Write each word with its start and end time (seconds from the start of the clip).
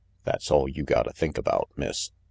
That's 0.23 0.49
all 0.49 0.67
you 0.67 0.81
gotta 0.81 1.11
think 1.13 1.37
about, 1.37 1.69
Miss." 1.75 2.09